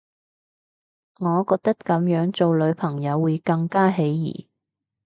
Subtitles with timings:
[1.19, 4.49] 我覺得噉樣做女朋友會更加起疑